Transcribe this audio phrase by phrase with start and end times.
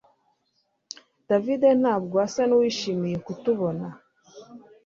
[1.29, 3.87] David ntabwo asa nuwishimiye kutubona